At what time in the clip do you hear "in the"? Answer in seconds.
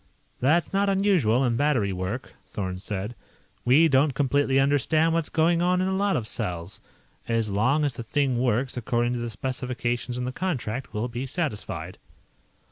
10.17-10.31